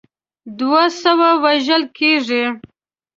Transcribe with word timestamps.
دوه 0.59 0.83
سوه 1.01 1.29
وژل 1.43 1.83
کیږي. 1.97 2.43